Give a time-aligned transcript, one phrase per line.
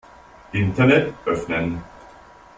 [0.51, 1.79] Internet öffnen.